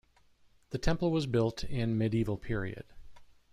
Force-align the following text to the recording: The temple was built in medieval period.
The 0.71 0.79
temple 0.79 1.11
was 1.11 1.27
built 1.27 1.63
in 1.63 1.95
medieval 1.95 2.35
period. 2.35 2.85